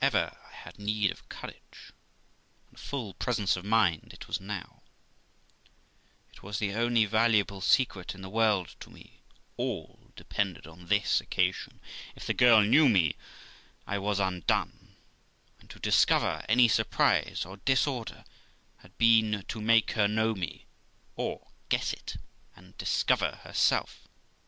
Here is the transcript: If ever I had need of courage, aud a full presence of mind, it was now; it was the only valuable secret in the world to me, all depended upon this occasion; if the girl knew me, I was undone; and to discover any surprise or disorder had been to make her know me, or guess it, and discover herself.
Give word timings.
If 0.03 0.15
ever 0.15 0.35
I 0.49 0.51
had 0.55 0.79
need 0.79 1.11
of 1.11 1.29
courage, 1.29 1.93
aud 2.71 2.75
a 2.75 2.77
full 2.79 3.13
presence 3.13 3.55
of 3.55 3.63
mind, 3.63 4.09
it 4.13 4.27
was 4.27 4.41
now; 4.41 4.81
it 6.33 6.41
was 6.41 6.57
the 6.57 6.73
only 6.73 7.05
valuable 7.05 7.61
secret 7.61 8.15
in 8.15 8.23
the 8.23 8.27
world 8.29 8.75
to 8.79 8.89
me, 8.89 9.19
all 9.57 10.09
depended 10.15 10.65
upon 10.65 10.87
this 10.87 11.21
occasion; 11.21 11.79
if 12.15 12.25
the 12.25 12.33
girl 12.33 12.61
knew 12.63 12.89
me, 12.89 13.15
I 13.85 13.99
was 13.99 14.19
undone; 14.19 14.95
and 15.59 15.69
to 15.69 15.77
discover 15.77 16.43
any 16.49 16.67
surprise 16.67 17.45
or 17.45 17.57
disorder 17.57 18.25
had 18.77 18.97
been 18.97 19.45
to 19.49 19.61
make 19.61 19.91
her 19.91 20.07
know 20.07 20.33
me, 20.33 20.65
or 21.15 21.49
guess 21.69 21.93
it, 21.93 22.17
and 22.55 22.75
discover 22.79 23.33
herself. 23.43 24.07